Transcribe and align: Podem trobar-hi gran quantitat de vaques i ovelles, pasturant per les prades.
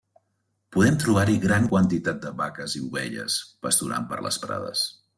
Podem 0.75 0.97
trobar-hi 1.03 1.35
gran 1.43 1.69
quantitat 1.75 2.19
de 2.25 2.33
vaques 2.41 2.77
i 2.81 2.83
ovelles, 2.89 3.39
pasturant 3.67 4.13
per 4.15 4.23
les 4.29 4.45
prades. 4.49 4.89